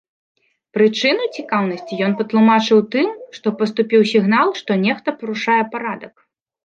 [0.77, 3.09] Прычыну цікаўнасці ён патлумачыў тым,
[3.39, 6.13] што паступіў сігнал, што нехта парушае парадак.